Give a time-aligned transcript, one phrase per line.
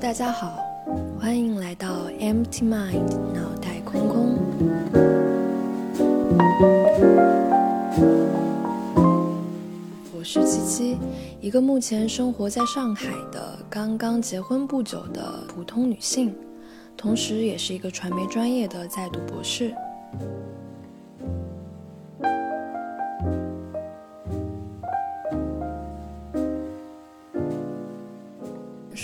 [0.00, 0.58] 大家好，
[1.20, 4.36] 欢迎来到 Empty Mind 脑袋空空。
[10.12, 10.98] 我是七七，
[11.40, 16.34] 一个目前生活在上海的刚刚结婚不久的普通女性，
[16.96, 19.72] 同时也是一个传媒专业的在读博士。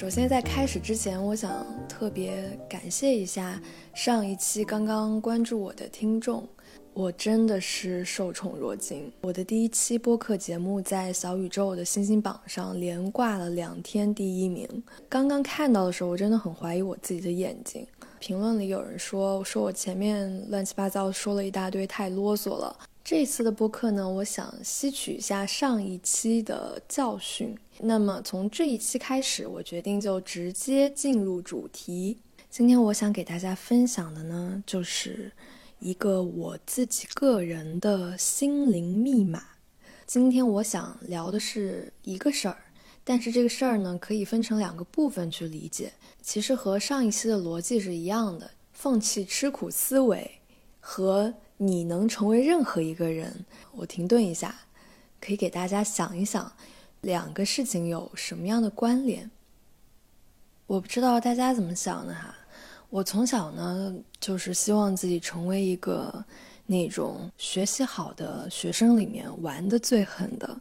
[0.01, 3.61] 首先，在开始之前，我想特别感谢一下
[3.93, 6.49] 上一期刚刚关注我的听众，
[6.95, 9.13] 我真的是受宠若惊。
[9.21, 14.67] 我的第一期播客节目在小宇宙的星星榜上连挂了两天第一名。
[15.07, 17.87] 刚刚看到的时候，我真的很怀疑我自己的眼睛。
[18.21, 22.75] 评论里有人说，说我前面乱七八糟说了一大堆，太啰嗦了。
[23.11, 27.59] 这次的播客呢，我想吸取一下上一期的教训。
[27.81, 32.19] 那么从这一期开始，我决定就直接进入主题。
[32.49, 35.33] 今天我想给大家分享的呢，就是
[35.81, 39.43] 一个我自己个人的心灵密码。
[40.07, 42.59] 今天我想聊的是一个事儿，
[43.03, 45.93] 但是这个事儿呢，可以分成两个部分去理解。
[46.23, 50.31] 其实和上一期的逻辑是一样的，放弃吃苦思维
[50.79, 53.45] 和你能成为任何一个人。
[53.73, 54.55] 我停顿一下，
[55.21, 56.51] 可以给大家想一想。
[57.03, 59.31] 两个事情有什么样的关联？
[60.67, 62.35] 我不知道大家怎么想的哈。
[62.89, 66.25] 我从小呢，就是希望自己成为一个
[66.65, 70.59] 那种学习好的学生里面玩的最狠的，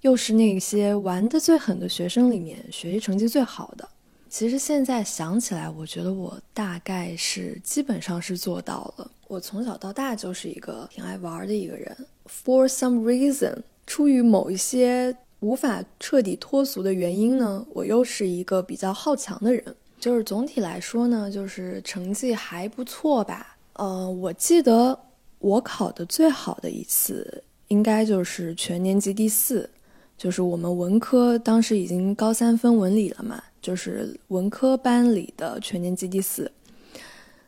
[0.00, 3.88] 又是那些玩的最狠的学生里面学习成绩最好的。
[4.32, 9.10] 其实现在想起来，我觉得我大概是基本上是做到了。
[9.28, 11.94] 我从小到大就是一个挺爱玩的一个人。
[12.26, 15.14] For some reason，出于某一些。
[15.40, 17.66] 无法彻底脱俗的原因呢？
[17.74, 19.62] 我又是一个比较好强的人，
[19.98, 23.56] 就是总体来说呢，就是成绩还不错吧。
[23.72, 24.96] 呃，我记得
[25.40, 29.68] 我考的最好的一次，应该就是全年级第四，
[30.16, 36.50] 就是我们文科当时已经高三分文理了嘛，就是文科班里的全年级第四，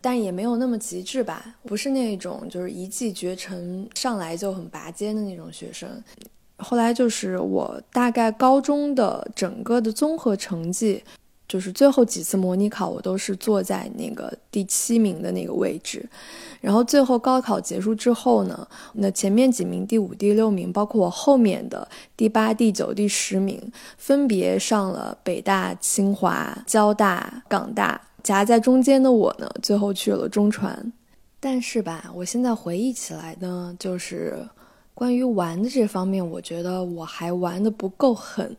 [0.01, 6.03] 但也没有那么极致吧，不是那种就是一骑绝尘上来就很拔尖的那种学生。
[6.59, 11.03] 后来就是我大概高中的整个的综合成绩，
[11.47, 16.09] 就是最后几次模拟考我都是坐在那个第七名的那个位置，
[16.60, 30.93] 然后最后高考结束之后呢，那前面几名第五、第六名，包括我后面的第八、第九、第十名，分别上了北大、清华、交大、港大，夹在中间的我呢，最后去了中传。
[31.41, 34.49] 但是吧，我现在回忆起来呢，就是。
[34.97, 38.56] 关于玩的这方面，我觉得我还玩的不够狠。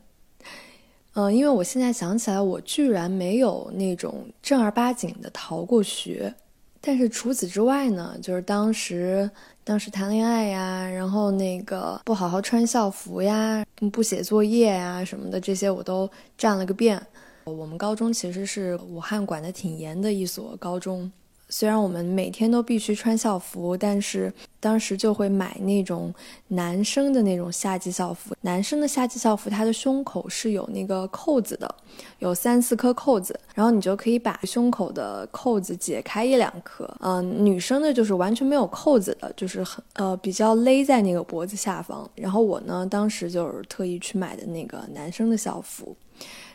[1.16, 6.34] 嗯，因为我现在想起来，我居然没有那种正儿八经的逃过学。
[6.82, 9.28] 但是除此之外呢，就是当时
[9.64, 17.02] 当时谈恋爱呀，然后那个不好好穿校服呀，不写作业呀什么的，这些我都占了个遍。
[17.46, 21.10] 我们高中其实是武汉管的挺严的一所高中。
[21.48, 26.14] 虽然我们每天都必须穿校服，但是当时就会买那种
[26.50, 28.36] 男生的那种夏季校服。
[28.42, 31.76] 男生的夏季校服，它的胸口是有那个扣子的，
[32.20, 36.90] 有三四颗扣子，然后你就可以把胸口的扣子解开一两颗。
[37.00, 42.10] 嗯，女生的就是完全没有扣子的，就是很呃比较勒在那个脖子下方。
[42.16, 45.96] 然后我呢，当时就是特意去买的那个男生的校服，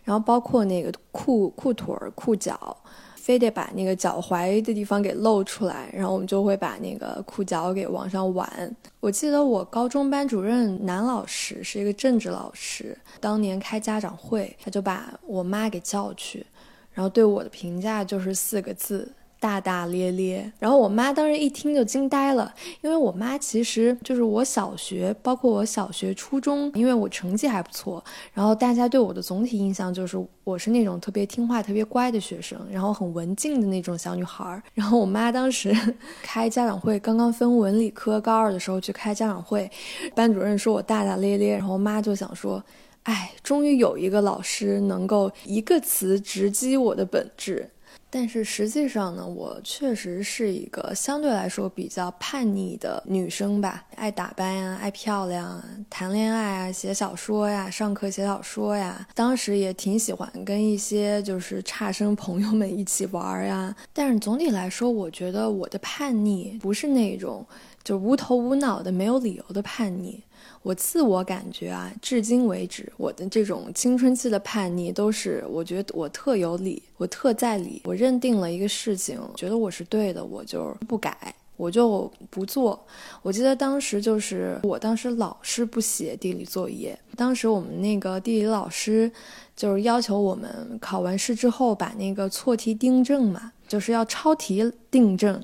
[0.03, 2.77] 然后包括那个裤裤腿儿、裤脚。
[3.21, 8.75] 非得把那个脚踝的地方给露出来，然后我们就会把那个裤脚给往上挽。
[8.99, 16.45] 我记得我高中班主任男老师是一个政治老师，当年开家长会，他就把我妈给叫去，
[16.93, 19.07] 然后对我的评价就是四个字。
[19.41, 34.63] 大大咧咧，然后我妈当时一听就惊呆了，因为我妈其实就是我小学，包括我小学、初中，因为我成绩还不错，然后大家对我的总体印象就是我是那种特别听话、特别乖的学生，然后很文静的那种小女孩。
[34.75, 35.75] 然后我妈当时
[36.23, 39.71] 开家长会，刚刚分文理科，高二的时候去开家长会，
[40.15, 42.63] 班主任说我大大咧咧，然后妈就想说，
[43.05, 47.71] 哎，终于有一个老师能够一个词直击我的本质。
[48.13, 59.07] 但是实际上呢，我确实是一个相对来说比较叛逆的女生吧，爱打扮呀，爱漂亮啊，谈恋爱啊，写小说呀，上课写小说呀。
[59.15, 63.75] 当时也挺喜欢跟一些就是差生朋友们一起玩呀。
[63.93, 67.47] 但是总体来说，我觉得我的叛逆不是那种
[67.85, 70.21] 就无头无脑的没有理由的叛逆。
[70.63, 82.79] 我自我感觉啊，至今为止，我的这种青春期的叛逆都是，我觉得我特有理，我特在理，我认定了一个事情，觉得我是对的，我就不改，我就不做。
[83.23, 89.11] 我记得当时就是，我当时老是不写地理作业，当时我们那个地理老师
[89.57, 95.43] 就是要求我们考完试之后把那个错题订正嘛，就是要抄题订正。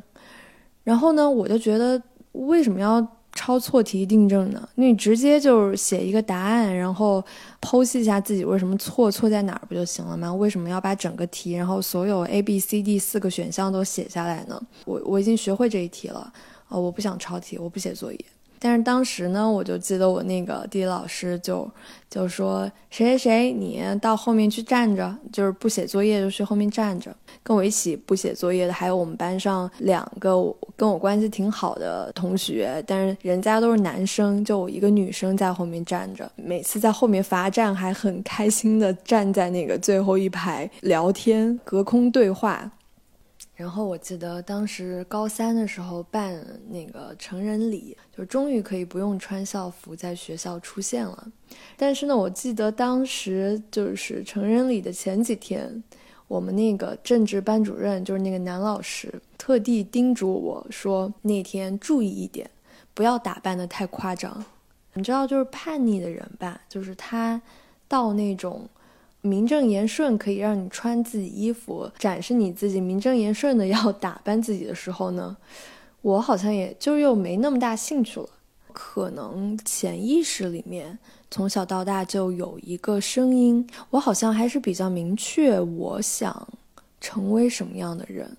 [0.84, 2.00] 然后呢，我就觉得
[2.32, 3.15] 为什么要？
[3.36, 4.68] 抄错题订正呢？
[4.74, 7.24] 你直接就是写一个答案，然后
[7.60, 10.34] 剖析一下自己为什么错，错在哪儿不就行了吗？
[10.34, 14.60] 为什么要把整个题，然后所有 A、B、C、D 四个选项都写下来呢？
[14.86, 16.32] 我我已经学会这一题了，
[16.68, 18.18] 啊，我不想抄题，我不写作业。
[18.66, 21.70] 但是当时呢，我就记得我那个地理老师就
[22.10, 27.14] 就说谁谁谁，你到后面去站着，就是不写作业就去后面站着。
[27.44, 30.34] 跟我一起不写作业的还有我们班上两个
[30.74, 36.28] 跟我关系挺好的同学，但是人家都是男生，就我一个女生在后面站着。
[36.34, 42.68] 每次在后面罚站，还很开心的站在那个最后一排聊天，隔空对话。
[43.56, 46.38] 然后我记得当时高三的时候办
[46.68, 51.26] 那个成人礼，就终于可以不用穿校服在学校出现了。
[51.74, 55.82] 但是呢，我记得当时就是成人礼的前几天，
[56.28, 62.50] 我们那个政治班主任就是那个男老师，特地叮嘱我说那天注意一点，
[62.92, 64.44] 不要打扮的太夸张。
[64.92, 67.40] 你知道，就是叛逆的人吧，就是他
[67.88, 68.68] 到那种。
[69.26, 75.36] 名正言顺可以让你穿自己衣服，展示你自己，名正言顺的要打扮自己的时候呢，
[76.00, 78.28] 我好像也就又没那么大兴趣了。
[78.72, 80.98] 可能潜意识里面
[81.30, 86.46] 从小到大就有一个声音，我好像还是比较明确，我想
[87.00, 88.36] 成为什么样的人。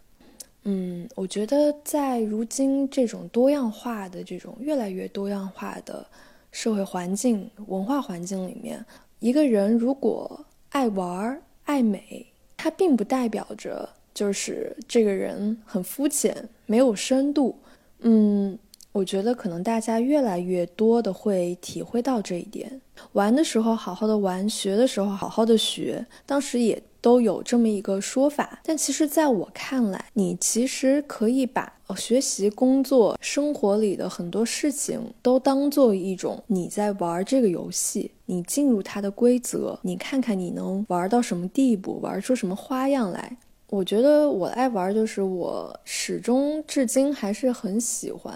[0.65, 6.05] 嗯，我觉得在如今这种多样化的、这种越来越多样化的
[6.51, 8.85] 社会环境、文化环境里面，
[9.19, 10.45] 一个人如果
[10.77, 17.57] 爱玩儿爱美，它并不代表着就是这个人很肤浅、没有深度。
[18.01, 18.55] 嗯，
[18.91, 22.79] 我觉得可能大家越来越多的会体会到这一点。
[23.13, 26.05] 玩的时候好好的玩，学的时候好好的学。
[26.27, 26.79] 当时也。
[27.07, 43.37] 都有这么一个说法，但其实在我看来，你其实可以把学习、工作、生活里的很多事情都当做一种你在玩这个游戏，你进入它的规则，你看看你能玩到什么地步，玩出什么花样来。
[43.69, 48.33] 我觉得我爱玩，就是我始终至今还是很喜欢。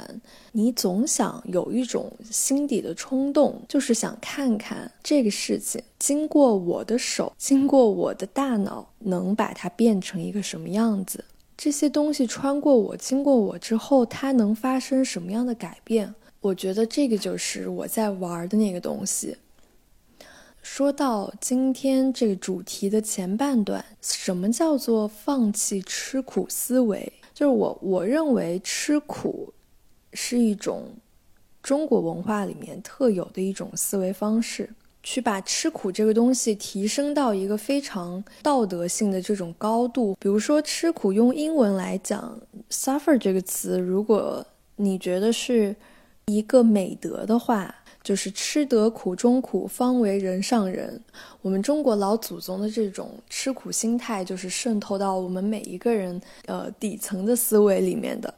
[0.52, 11.24] 你总想有一种心底的冲动，就是想看看这个事情经过我的手，经过我的大脑，能把它变成一个什么样子。
[11.58, 16.14] 这些东西穿过我，经过我之后，它能发生什么样的改变？
[16.42, 19.38] 我觉得这个就是我在玩的那个东西。
[20.62, 27.12] 说到今天这个主题的前半段，什么叫做放弃吃苦思维？
[27.34, 29.52] 就是我我认为吃苦
[30.14, 30.86] 是一种
[31.64, 34.70] 中国文化里面特有的一种思维方式，
[35.02, 40.16] 去把吃苦这个东西提升到一个非常道德性的这种高度。
[40.20, 45.76] 比如说吃苦，用英文来讲，suffer 这个词，如果你觉得是
[46.28, 47.76] 一个美德的话。
[48.04, 51.00] 就是吃得苦中苦，方为人上人。
[51.42, 58.34] 我们中国老祖宗的这种吃苦心态，就是渗透到我们每一个人呃底层的思维里面的。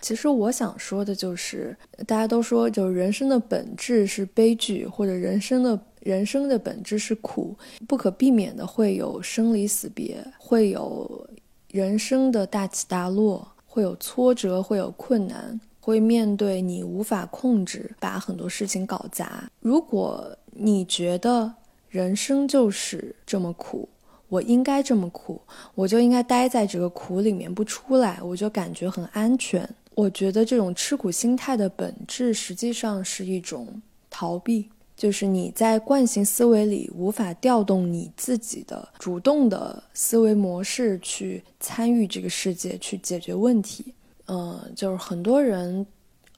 [0.00, 1.76] 其实我想说的就是，
[2.06, 7.56] 大家都说，就是人生的本质是悲剧，或者人生的人生的本质是苦，
[7.88, 11.28] 不可避免的会有生离死别，会有
[11.72, 15.60] 人生的大起大落，会有挫折，会有困难。
[15.86, 19.48] 会面对你无法控制，把很多事情搞砸。
[19.60, 21.54] 如果你觉得
[21.88, 23.88] 人生就是这么苦，
[24.28, 25.40] 我应该这么苦，
[25.76, 29.64] 我就应该待在这个苦里面不出来，我就感觉很安全。
[29.94, 43.94] 我觉得这种吃苦心态的本质实际上是一种逃避，就是你在惯性思维里无法调动你自己的主动的思维模式去参与这个世界，去解决问题。
[44.28, 45.86] 嗯，就是很多人，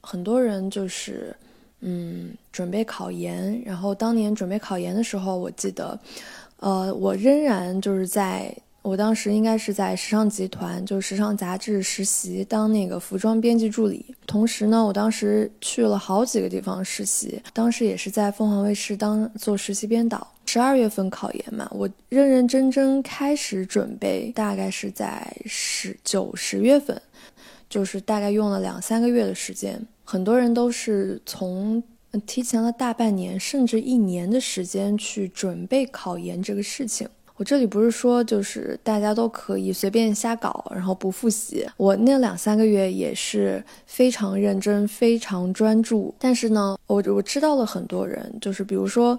[0.01, 1.35] 很多人就是，
[1.81, 3.61] 嗯，准备考研。
[3.65, 5.99] 然后当年准备考研的时候，我记得，
[6.59, 14.05] 呃，我仍然就是在我当时应该是在时尚集团，就时尚杂志实习，当那个服装编辑助理。
[14.25, 20.25] 同时呢，我当时去了好几个地方实习，当时也是在凤凰卫视当做实习编导。
[20.45, 26.99] 十二月份考研嘛，我认认真真开始准备，大概是在十九十月份。
[27.69, 31.81] 就是大概用了两三个月的时间，很多人都是从
[32.25, 37.07] 提前了大半年甚至一年的时间去准备考研这个事情。
[37.37, 41.65] 我这里不是说就是大家都可以随便瞎搞，然后不复习。
[41.77, 46.13] 我那两三个月也是非常认真、非常专注。
[46.19, 49.17] 但是呢，我我知道了很多人，就是比如说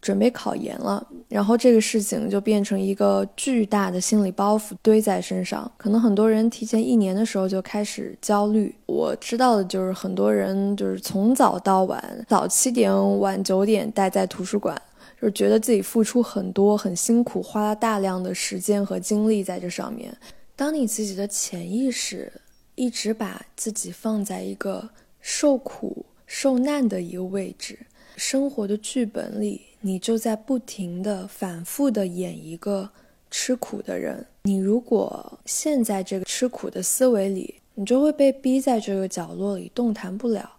[0.00, 5.70] 准备考研了，然后这个事情就变成一个巨大的心理包袱堆在身上。
[5.76, 8.74] 可能很多人提前一年的时候就开始焦虑。
[8.86, 14.80] 我知道的就是很多人就是从早到晚，早七点晚九点待在图书馆。
[15.20, 20.10] 就是觉得自己付出很多，很辛苦，花了大量的时间和精力在这上面。
[20.56, 22.32] 当你自己的潜意识
[22.74, 24.88] 一直把自己放在一个
[25.20, 27.78] 受苦受难的一个位置，
[28.16, 32.90] 生活的剧本里，你就在不停的反复的演一个
[33.30, 34.26] 吃苦的人。
[34.42, 40.50] 你如果陷在这个吃苦的思维里，你就会被逼在这个角落里动弹不了。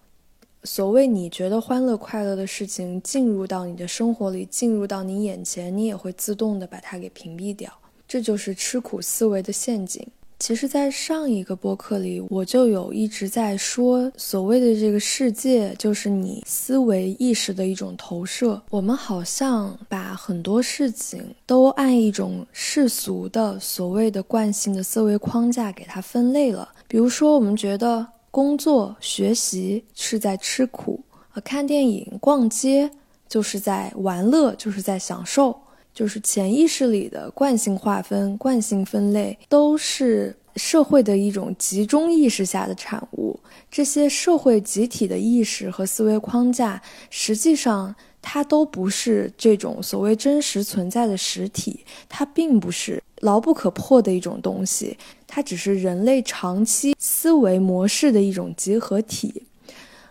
[0.63, 7.71] 所谓你觉得欢乐快乐的事情进入到你的生活里，进入到你眼前，你也会自动的把它给屏蔽掉。
[8.07, 10.05] 这就是吃苦思维的陷阱。
[10.41, 18.59] 其实，在上一个播客里，我就有一直在说，所谓的这个世界，就是你思维意识的一种投射。
[18.71, 26.67] 我们好像把很多事情都按一种世俗的所谓的惯性的思维框架给它分类了。
[26.87, 28.05] 比如说，我们觉得。
[28.31, 30.97] 工作学习是在吃苦，
[31.33, 32.89] 呃，看电影、逛街
[33.27, 35.53] 就是在玩乐，就是在享受，
[35.93, 43.39] 就是潜意识里的惯性划分、惯性分类，都是社会的一种集中意识下的产物。
[43.69, 47.95] 这些社会集体的意识和思维框架，实际上。
[48.23, 54.95] 它都不是这种所谓真实存在的实体，它并不是牢不可破的一种东西，
[55.25, 59.41] 它只是人类长期思维模式的一种集合体。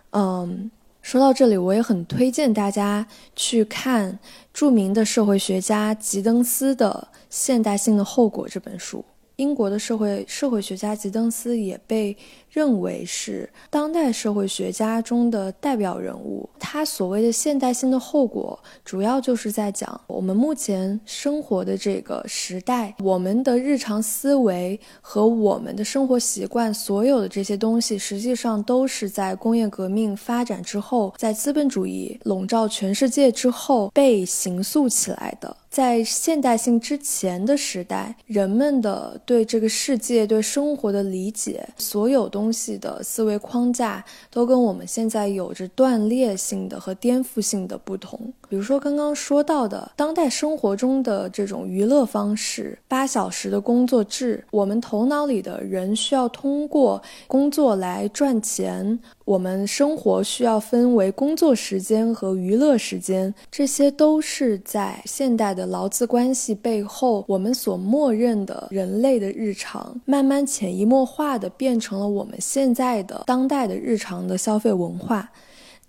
[0.09, 0.69] 嗯，
[1.11, 4.17] 说到这里，我也很推荐大家去看
[4.53, 9.03] 著名的社会学家吉登斯的《现代性的后果》这本书。
[9.41, 12.15] 英国的社会社会学家吉登斯也被。
[12.51, 16.49] 认为是当代社会学家中的代表人物。
[16.59, 35.55] 他所谓的现代性的后果，主要就是在讲我们目前生活的这个时代，我们的日常思维和我们的生活习惯，所有的这些东西，实际上都是在工业革命发展之后，在资本主义笼罩全世界之后被形塑起来的。
[35.71, 42.51] 在现代性之前的时代，人们的对这个世界、对生活的理解，所有东。
[42.51, 48.19] 西的思维框架都跟我们现在有着断裂性的和颠覆性的不同。
[48.49, 58.99] 比如说刚刚说到的当代生活中的这种娱乐方式，八小时的工作制，我们头脑里的人需要通过工作来赚钱。
[59.23, 75.31] 我们生活需要分为工作时间和娱乐时间，这些都是在现代的劳资关系背后，我们所默认的人类的日常，慢慢潜移默化的变成了我们现在的当代的日常的消费文化。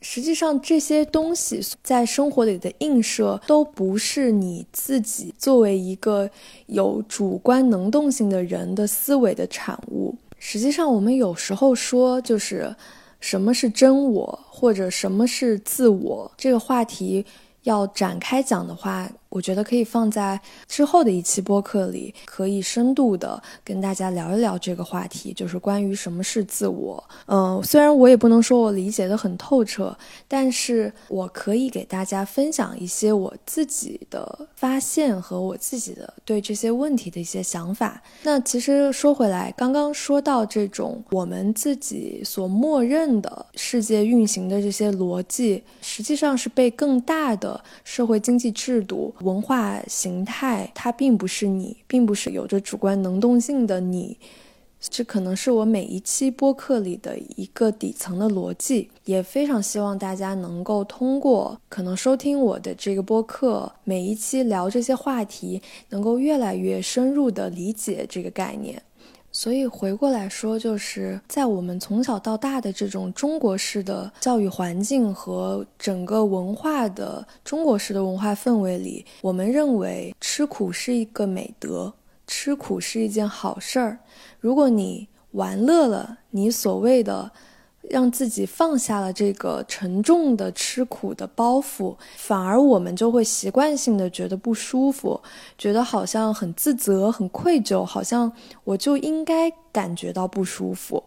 [0.02, 6.28] 实际上，这些东西在生活里的映射，都不是你自己作为一个
[6.66, 10.14] 有主观能动性的人的思维的产物。
[10.38, 12.76] 实际上，我们有时候说，就是。
[13.22, 16.30] 什么是真我，或者什么是自我？
[16.36, 17.24] 这个话题
[17.62, 19.10] 要展开讲的话。
[19.32, 27.02] 我觉得可以放在之后的一期播客里，可以深度的跟大家聊一聊这个话题，就是关于什么是自我。
[27.26, 29.96] 嗯，虽然我也不能说我理解的很透彻，
[30.28, 38.02] 但是我可以给大家分享一些我自己的发现和我自己的对这些问题的一些想法。
[38.24, 49.14] 那其实说回来，刚刚说到这种我们自己所默认的世界运行的这些逻辑，实际上是被更大的社会经济制度。
[49.22, 54.18] 文化形态，它并不是你，并不是有着主观能动性的你，
[54.80, 68.82] 这可能是我每一期播客里的一个底层的逻辑，也非常希望大家能够通过可能收听我的这个播客，每一期聊这些话题，能够越来越深入的理解这个概念。
[69.32, 81.92] 所以回过来说，就是在我们从小到大的这种中国式的教育环境和整个文化的中国式的文化氛围里，我们认为吃苦是一个美德，
[82.26, 83.98] 吃苦是一件好事儿。
[84.38, 87.32] 如果你玩乐了，你所谓的。
[87.92, 95.20] 让自己放下了这个沉重的吃苦的包袱，反而我们就会习惯性的觉得不舒服，
[95.58, 98.32] 觉得好像很自责、很愧疚，好像
[98.64, 101.04] 我就应该感觉到不舒服。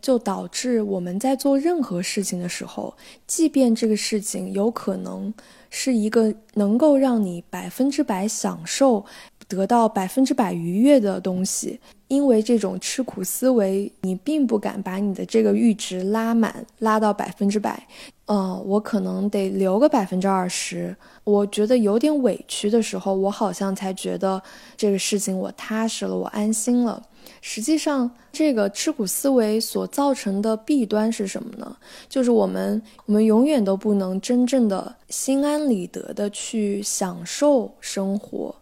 [0.00, 2.94] 就导致我们在做任何事情的时候，
[3.26, 5.34] 即便这个事情有可能
[5.68, 9.04] 是一个能够让你百分之百享受、
[9.50, 17.84] 得到百分之百愉悦的东西，因为这种吃苦思维，你并不敢把你的这个阈值拉满，拉到百分之百。
[18.26, 20.96] 嗯，我可能得留个百分之二十。
[21.24, 24.40] 我觉得有点委屈的时候，我好像才觉得
[24.76, 27.02] 这个事情我踏实了，我安心了。
[27.42, 31.76] 实际上，这个吃苦思维所造成的弊端是什么呢？
[32.08, 38.54] 就是我们我们永远都不能真正的心安理得的去享受生活，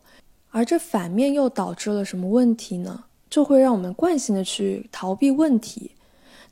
[0.59, 3.05] 而这反面又导致了什么问题呢？
[3.31, 5.93] 就会让我们惯性的去逃避问题。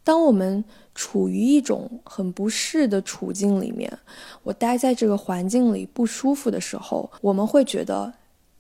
[0.05, 3.93] 当我们处于一种很不适的处境里面，
[4.45, 8.13] 我待在这个环境里不舒服的时候，我们会觉得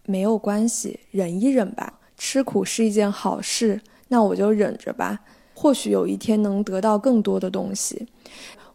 [0.04, 2.00] 没有关系，忍一忍吧。
[2.16, 5.20] 吃苦是一件好事，那我就忍着吧。
[5.54, 8.08] 或许有一天能得到更多的东西。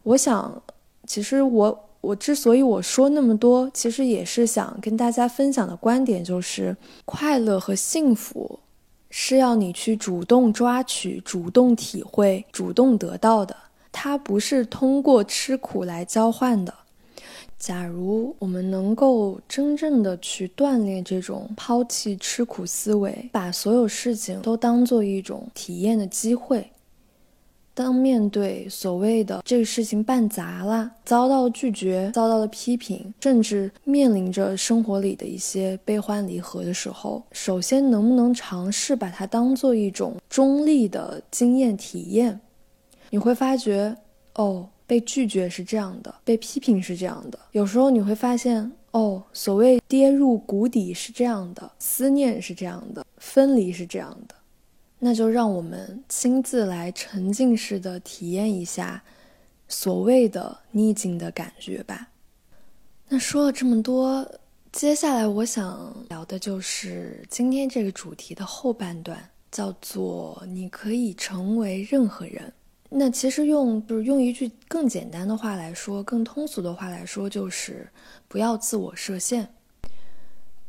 [0.04, 0.62] 我想，
[1.06, 8.58] 其实我我之所以我说那么多，其实也是想跟大家分享的观点就是，快乐和幸福。
[9.14, 13.54] 是要你去主动抓取、主动体会、主动得到的，
[13.92, 16.72] 它不是通过吃苦来交换的。
[17.58, 26.71] 假如我们能够真正的去锻炼这种抛弃吃苦思维，把所有事情都当做一种体验的机会。
[27.74, 42.38] 当面对所谓的这个事情办砸了，遭到拒绝，遭到了批评，甚至面临着生活里的一些悲欢离合的时候，首先能不能尝试把它当做一种中立的经验体验？
[43.10, 43.96] 你会发觉，
[44.34, 47.38] 哦，被拒绝是这样的，被批评是这样的。
[47.52, 54.34] 有时候你会发现，哦，所谓跌入谷底是这样的，思念是这样的，分离是这样的。
[55.04, 59.02] 那就让我们亲自来沉浸式的体验一下
[59.66, 62.08] 所谓的逆境的感觉吧。
[63.08, 64.24] 那说了这么多，
[64.70, 69.18] 接下来我想聊的就是今天这个主题的后半段，
[69.50, 72.52] 叫做“你可以成为任何人”。
[72.88, 77.88] 那其实用就是用一句更简单的话来说，更通俗的话来说，就是
[78.28, 79.52] 不要自我设限。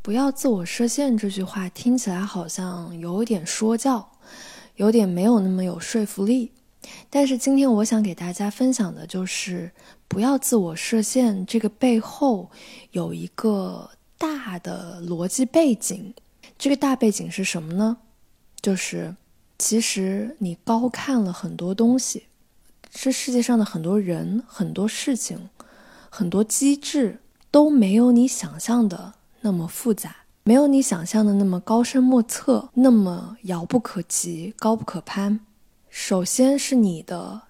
[0.01, 4.09] 不要自我设限这句话听起来好像有点说教。
[4.75, 6.51] 有点没有那么有说服力，
[7.09, 9.71] 但是今天我想给大家分享的就是
[10.07, 11.45] 不要自我设限。
[11.45, 12.49] 这个背后
[12.91, 16.13] 有一个大的逻辑背景，
[16.57, 17.97] 这个大背景是什么呢？
[18.61, 19.15] 就是
[19.59, 22.23] 其实你高看了很多东西，
[22.89, 25.49] 这世界上的很多人、很多事情、
[26.09, 27.19] 很多机制
[27.51, 30.22] 都没有你想象的那么复杂。
[30.45, 35.39] 没有你想象的那么高深莫测，那么遥不可及、高不可攀。
[35.89, 37.41] 首先是你的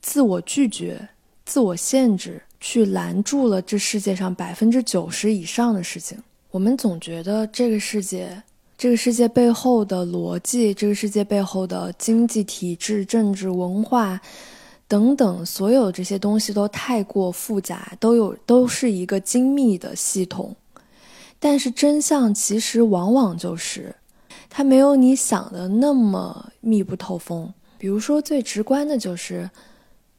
[0.00, 1.10] 自我拒绝、
[1.44, 6.16] 自我限制，去拦住了这世界上百分之九十以上的事情。
[6.50, 8.42] 我们总觉得这个世界、
[8.78, 14.18] 这个世界背后的逻辑、这个世界背后的经济体制、政治文化
[14.88, 20.56] 等等，所有这些东西都太过复杂，都有都是一个精密的系统。
[21.40, 23.96] 但是真相其实往往就是，
[24.48, 27.52] 它没有你想的那么密不透风。
[27.78, 29.50] 比如说最直观的就是，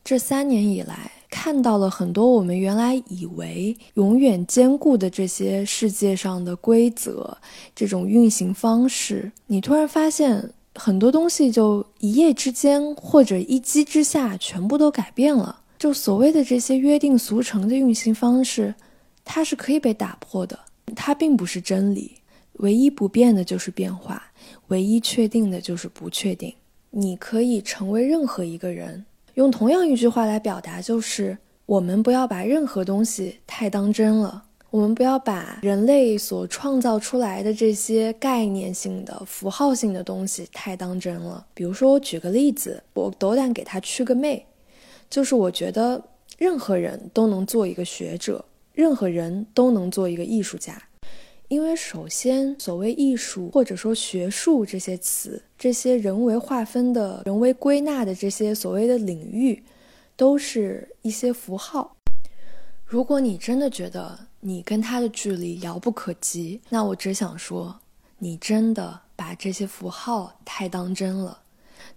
[0.04, 7.38] 这三年以来看到了很多我们原来以为永远坚固的这些世界上的规则，
[7.76, 15.60] 这种运行方式，你突然发现很多东西就一夜之间或者一击之下全部都改变了。
[15.78, 18.74] 就所谓的这些约定俗成的运行方式，
[19.24, 20.58] 它是可以被打破的。
[20.96, 22.18] 它并不是真理，
[22.54, 24.22] 唯一不变的就是变化，
[24.68, 26.54] 唯一确定的就是不确定。
[26.90, 41.46] 你可以成为任何一个人，用同样一句话来表达，就是我们不要把任何东西太当真了，我们不要把人类所创造出来的这些概念性的、符号性的东西太当真了。
[41.54, 44.46] 比如说，我举个例子，我斗胆给他去个妹，
[45.10, 46.04] 就是我觉得
[46.38, 48.44] 任何人都能做一个学者。
[48.82, 50.82] 任何人都能做一个艺术家，
[51.50, 59.64] 因为首先，所谓艺术或者说学术这些词，这些人为划分的、人为归纳的这些所谓的领域，
[60.16, 61.96] 都是一些符号。
[62.84, 67.80] 如果你真的觉得你跟他的距离遥不可及，那我只想说，
[68.18, 71.38] 你真的把这些符号太当真了。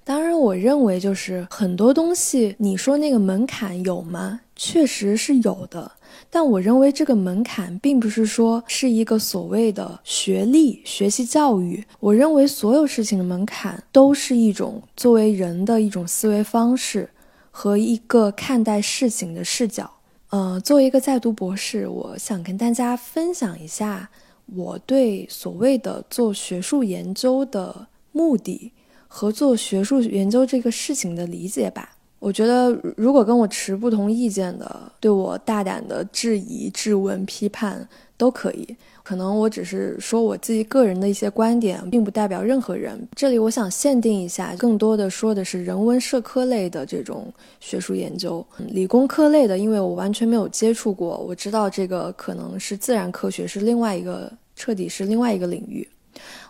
[0.04, 4.42] 当然，我认为就是很多东西，你说那个门槛有吗？
[4.54, 5.92] 确实是有的。
[6.30, 11.84] 但我认为这个门槛并不是说是一个所谓的学历、学习教育。
[12.00, 17.10] 我认为所有事情的门槛都是一种作为人的一种思维方式
[17.50, 19.90] 和一个看待事情的视角。
[20.30, 24.10] 呃，作为一个在读博士，我想跟大家分享一下
[24.46, 28.72] 我对所谓的做学术研究的目的
[29.06, 31.93] 和做学术研究这个事情的理解吧。
[32.24, 38.74] 我觉得，如果跟我持不同意见的，对我大胆的质疑、质问、批判都可以。
[39.02, 42.98] 可能我只是说我自己个人的一些观点，并不代表任何人。
[43.14, 48.42] 这里我想限定一下，更多的说的是人文社科类的这种学术研究。
[48.70, 55.86] 理工科类的，因为我完全没有接触过，我知道这个可能是自然科学，是另外一个彻底是另外一个领域。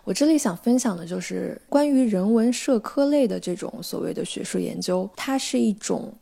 [0.05, 6.13] 我这里想分享的就是关于人文社科类的这种所谓的学术研究，它是一种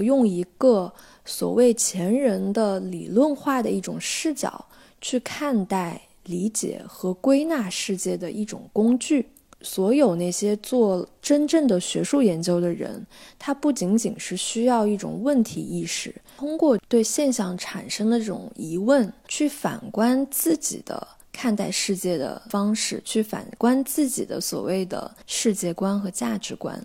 [0.00, 0.92] 用一个
[1.24, 4.64] 所谓前人的理论化的一种视角。
[5.02, 9.26] 去看待、理解和归纳世界的一种工具。
[9.62, 13.06] 所有那些做真正的学术研究的人，
[13.38, 21.08] 他不仅仅是需要一种问题意识，通过对现象产生的这种疑问，去反观自己的
[21.40, 26.78] 看待世界的方式，去反观自己的所谓的世界观和价值观。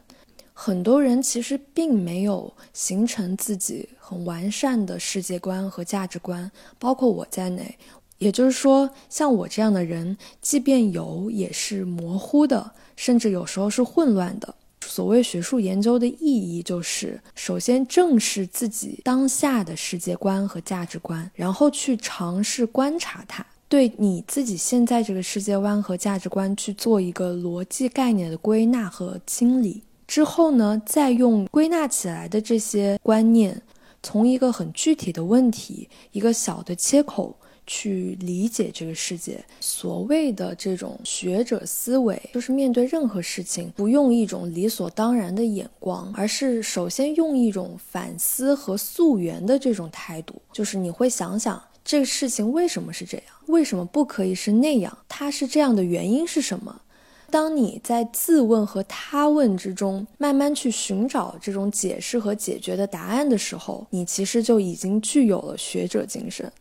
[0.53, 7.77] 很多人其实并没有形成自己很完善的世界观和价值观，包括我在内。
[8.17, 14.55] 也就是说，像我这样的人，即便有，也是模糊的，甚至有时候是混乱的。
[14.79, 29.83] 所谓学术研究的意义，就是首先正视自己当下的世界观和价值观，然后去尝试观察它，对你自己现在这个世界观和价值观去做一个逻辑概念的归纳和清理。
[30.07, 33.61] 之后呢，再用归纳起来的这些观念，
[34.03, 37.35] 从一个很具体的问题，一个小的切口。
[37.67, 56.81] 去理解这个世界，所谓的这种学者思维，就是面对任何事情，不用一种理所当然的眼光，而是首先用一种反思和溯源的这种态度，就是你会想想这个事情为什么是这样，为什么不可以是那样，它是这样的原因是什么？
[57.29, 66.51] 当你在自问和他问之中，慢慢去寻找这种解释和解决的答案的时候，你其实就已经具有了学者精神。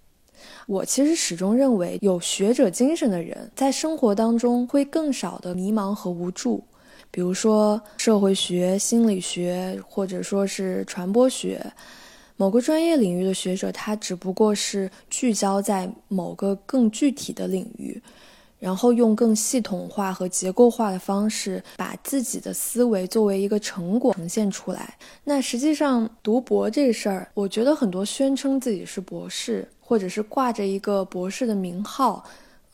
[0.66, 6.62] 我其实始终认为，有学者精神的人在生活当中会更少的迷茫和无助。
[7.10, 11.64] 比如说社会学、心理学，或者说是传播学，
[12.36, 18.02] 某个专业领域的学者，他只不过是聚焦在某个更具体的领域。
[18.60, 24.96] 然后用更系统化和结构化的方式，把自己的思维作为一个成果呈现出来。
[25.24, 32.24] 那实际上读博这事儿，我觉得很多宣称自己是博士，或者是挂着一个博士的名号，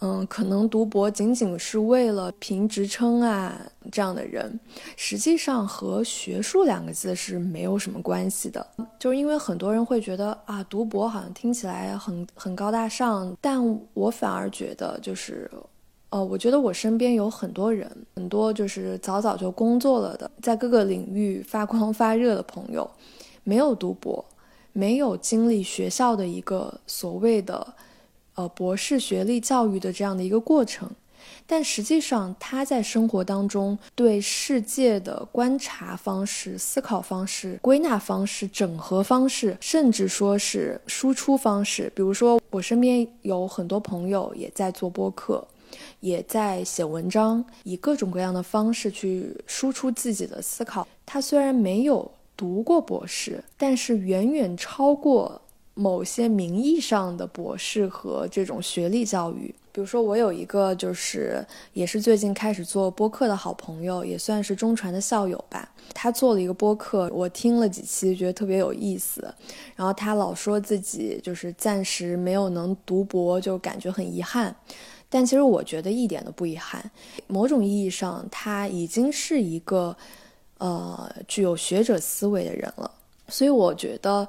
[0.01, 3.61] 嗯，可能读博仅仅是为了评职称啊
[3.93, 4.59] 这样的人，
[4.97, 8.67] 实际上和学术两个字是没有什么关系的。
[8.99, 13.61] 就是因为很多人会觉得啊，读博好像听起来很很高大上，但
[13.95, 15.51] 我反而觉得就是。
[16.13, 22.91] 呃，我觉得我身边有很多人，很多就是早早就工作了的，在各个领域发光发热的朋友，
[23.45, 24.25] 没有读博，
[24.73, 27.65] 没有经历学校的一个所谓的
[28.35, 30.91] 呃博士学历教育的这样的一个过程，
[31.47, 45.47] 但实际上他在生活当中对世界的观察方式、思考方式、归纳方式、整合方式，甚至说是输出方式，比如说我身边有很多朋友也在做播客。
[46.01, 50.87] 也在写文章，以各种各样的方式去输出自己的思考。
[51.07, 55.41] 他虽然没有读过博士，但是远远超过
[55.75, 59.55] 某些名义上的博士和这种学历教育。
[59.73, 65.71] 比如说，我有一个就是也是最近开始做播客的好朋友，也算是中传的校友吧。
[65.95, 69.33] 他做了一个播客，我听了几期，觉得特别有意思。
[69.77, 74.55] 然后他老说自己就是暂时没有能读博，就感觉很遗憾。
[75.09, 76.91] 但其实我觉得一点都不遗憾，
[77.29, 79.97] 某种意义上，他已经是一个，
[80.59, 82.91] 呃，具有学者思维的人了。
[83.29, 84.29] 所以我觉得，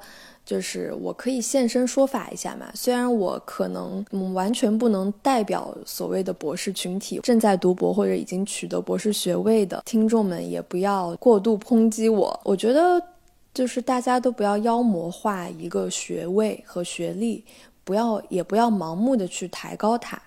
[0.52, 2.70] 就是我可以现身说法一下嘛。
[2.74, 12.38] 虽然我可能完全不能代表所谓的博士群体，正在读博或者已经取得博士学位的听众们，也不要过度抨击我。
[12.44, 13.02] 我觉得，
[13.54, 17.46] 就是大家都不要妖魔化一个学位和学历，
[17.86, 20.22] 不要也不要盲目的去抬高它。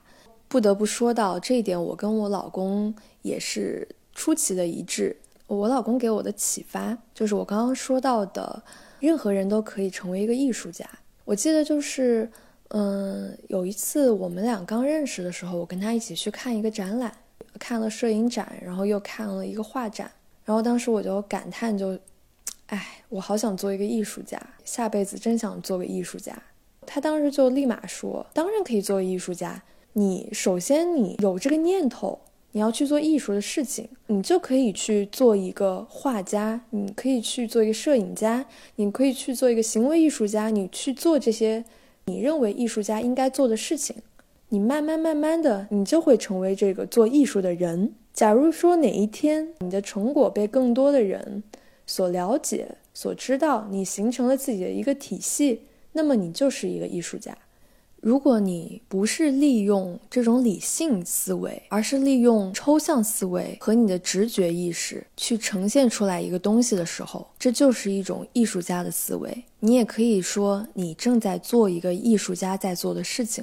[0.48, 5.14] 不得不说到这一点，我跟我老公也是出奇的一致。
[5.46, 8.62] 我老公给我的启发就是我刚刚说到的，
[9.04, 10.88] 任何人都可以成为一个艺术家。
[11.26, 12.30] 我记得就是，
[12.68, 17.14] 嗯，有一次我们俩刚认识的时候，我跟他一起去看一个展览，
[17.58, 20.10] 看了摄影展，然后又看了一个画展，
[20.44, 21.98] 然后当时我就感叹，就，
[22.66, 26.42] 哎，我好想做一个艺术家，下辈子真想做个艺术家。
[26.86, 29.62] 他当时就立马说，当然可以做艺术家，
[29.92, 32.20] 你首先你有这个念头。
[32.56, 41.64] 你要去做艺术的事情，你就可以去做一个画家，你可以去做一个摄影家，你可以去做一个行为艺术家，你去做这些
[42.04, 43.96] 你认为艺术家应该做的事情，
[44.50, 47.92] 你慢慢慢慢的，你就会成为这个做艺术的人。
[48.12, 51.42] 假如说哪一天你的成果被更多的人
[51.84, 57.36] 所了解、所知道，你形成了自己的一个体系，那么你就是一个艺术家。
[58.04, 69.44] 如果你不是利用这种理性思维，而是利用抽象思维和你的直觉意识去呈现出来一个东西的时候，这就是一种艺术家的思维。
[69.60, 73.42] 你也可以说，你正在做一个艺术家在做的事情。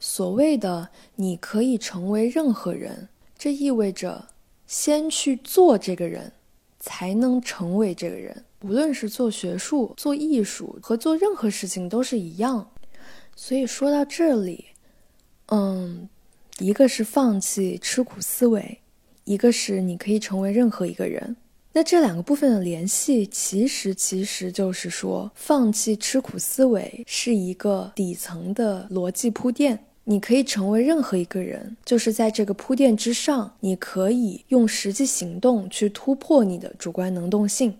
[0.00, 4.28] 所谓的你可以成为任何人，这意味着
[4.66, 6.32] 先去做这个人，
[6.80, 8.44] 才能成为这个人。
[8.62, 12.70] 无论是做学术、做艺术和做任何事情都是一样。
[13.40, 14.64] 所以说到这里，
[15.46, 16.08] 嗯，
[16.58, 18.80] 一个是放弃吃苦思维，
[19.22, 21.36] 一个是你可以成为任何一个人。
[21.72, 29.84] 那这两个部分的联系，其实其实就是说，放弃吃苦思维是一个底层的逻辑铺垫。
[30.02, 37.78] 你可以成为任何一个人，就是在这个铺垫之上，你可以用实际行动去突破你的主观能动性。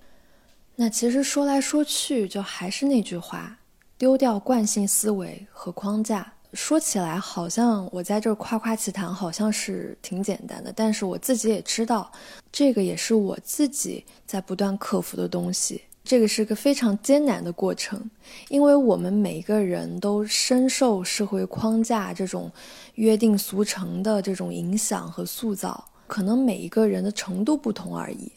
[0.77, 3.59] 那其实说来说去，就还是那句话。
[3.98, 10.72] 丢掉惯性思维和框架，说起来好像我在这夸夸其谈，好像是挺简单的。
[10.72, 12.08] 但是我自己也知道，
[12.52, 15.82] 这个也是我自己在不断克服的东西。
[16.04, 18.08] 这个是个非常艰难的过程，
[18.48, 22.48] 因为我们每一个人都深受社会框架这种
[22.94, 28.30] 约定俗成的这种影响和塑造，可能每一个人的程度不同而已。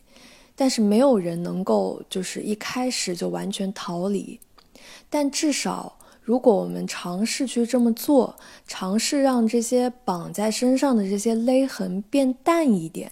[0.56, 4.40] 但是没有人能够就是一开始就完全逃离。
[5.12, 8.34] 但至少，如果我们尝试去这么做，
[8.66, 13.12] 尝试让这些绑在身上的这些勒痕变淡一点，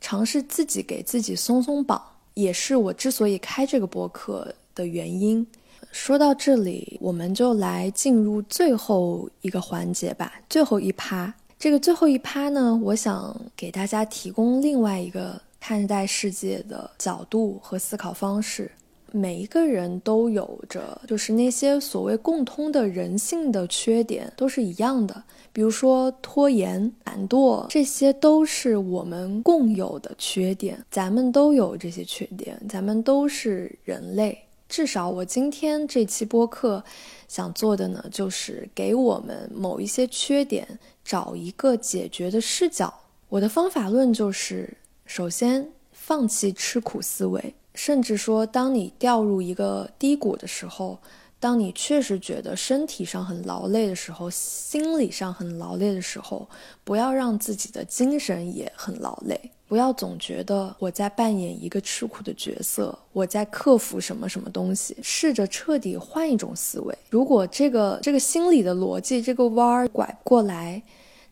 [0.00, 2.02] 尝试自己给自己松松绑，
[2.34, 5.46] 也是我之所以开这个播客的原因。
[5.92, 11.32] 说到这里，我们就来进入最后一个环节吧，最后一趴。
[11.58, 18.70] 这个最后一趴呢，我想给大家提供另外一个看待世界的角度和思考方式。
[19.12, 25.22] 每一个人都有着，就是那些所谓共通的人性的缺点，都是一样的。
[25.52, 30.84] 比如说拖延、懒惰，这些都是我们共有的缺点。
[30.90, 34.38] 咱们都有这些缺点，咱们都是人类。
[34.68, 36.84] 至少我今天这期播客
[37.26, 42.92] 想做的呢，就是给我们某一些缺点找一个解决的视角。
[43.30, 47.54] 我的方法论就是：首先放弃吃苦思维。
[47.78, 50.98] 甚至说，当你掉入一个低谷的时候，
[51.38, 56.48] 当你确实觉得身体上很劳累的时候，心理上很劳累的时候，
[56.82, 59.40] 不要让自己的精神也很劳累。
[59.68, 64.96] 不要总觉得我在扮演一个吃苦的角色，我在克服什么什么东西。
[65.00, 66.98] 试着彻底换一种思维。
[67.10, 70.82] 如果这个这个心理的逻辑这个弯儿拐不过来，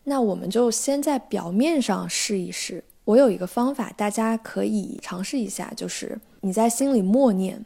[0.05, 2.81] 那我们就先在表面上试一试。
[3.03, 7.61] 我有一个方法，大家可以尝试一下，就是你在心里默念：“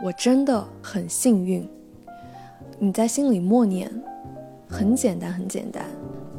[0.00, 1.68] 我真的很幸运。”
[2.78, 3.90] 你在心里默念，
[4.68, 5.84] 很简单，很简单。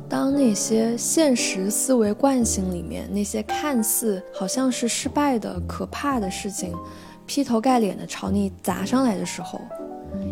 [0.08, 6.74] 当那些现实思维惯性里面那些看似好像是失败的、可怕的事情，
[7.26, 9.60] 劈头盖脸的朝你砸上来的时候，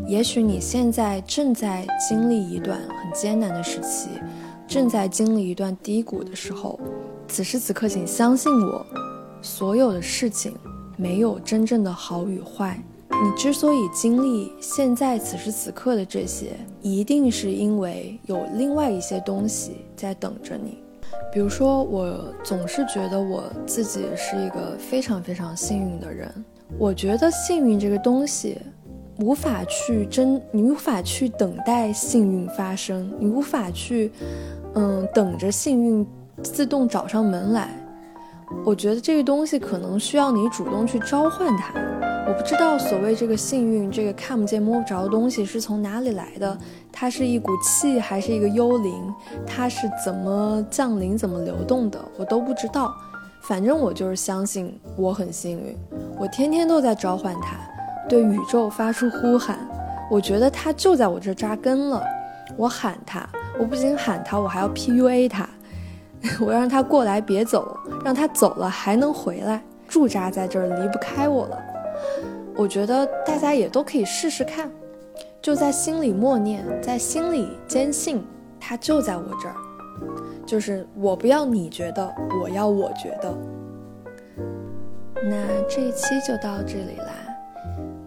[0.07, 4.07] 也许你现在正在经历一段很艰难的时期，
[4.65, 6.79] 正在经历一段低谷的时候。
[7.27, 8.85] 此时此刻，请相信我，
[9.41, 10.55] 所有的事情
[11.01, 12.79] 没有真正的好与坏。
[13.09, 20.77] 你之所以经历现在此时此刻的这些，一定是因为有另外一些东西在等着你。
[21.33, 26.31] 比如说，我总是觉得我自己是一个非常非常幸运的人。
[26.77, 28.59] 我觉得幸运这个东西，
[29.17, 34.11] 无法去真，你无法去等待幸运发生，你无法去，
[34.75, 36.05] 嗯，等着幸运。
[36.41, 37.69] 自动找上门来，
[38.65, 41.73] 我觉得这个东西可能需要你主动去召唤它。
[42.27, 46.57] 我不知道所谓这个幸运，这个看不见摸不着的东西是从哪里来的，
[46.91, 48.93] 它是一股气还是一个幽灵？
[49.45, 51.99] 它是怎么降临、怎么流动的？
[52.17, 52.93] 我都不知道。
[53.41, 55.75] 反正我就是相信我很幸运，
[56.19, 57.57] 我天天都在召唤它，
[58.07, 59.57] 对宇宙发出呼喊。
[60.11, 62.03] 我觉得它就在我这扎根了。
[62.55, 63.27] 我喊它，
[63.59, 65.49] 我不仅喊它，我还要 PUA 它，
[66.39, 71.57] 我让他过来别走，让他走了还能回来，驻扎在这儿离不开我了。
[72.55, 74.69] 我觉得大家也都可以试试看，
[75.41, 78.23] 就在心里默念，在心里坚信
[78.59, 79.55] 他就在我这儿，
[80.45, 83.35] 就是我不要你觉得，我要我觉得。
[85.23, 85.35] 那
[85.69, 87.30] 这一期就到这里啦。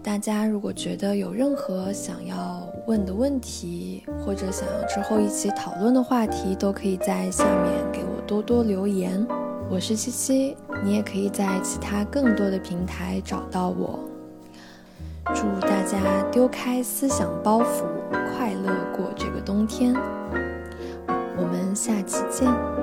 [0.04, 9.26] 大家如果觉得有任何想要问的问题，或者想要之后一起讨论的话题，都可以在下面给我多多留言。
[9.70, 13.98] 我是七七，你也可以在其他更多的平台找到我。
[15.34, 15.98] 祝大家
[16.30, 17.86] 丢开思想包袱，
[18.36, 19.94] 快乐过这个冬天。
[21.08, 22.73] 我们下期见。